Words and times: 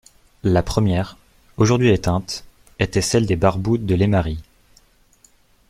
La 0.41 0.63
première, 0.63 1.15
aujourd'hui 1.57 1.89
éteinte, 1.91 2.43
était 2.79 3.01
celle 3.03 3.27
des 3.27 3.35
Barbou 3.35 3.77
de 3.77 3.93
Leymarie. 3.93 4.41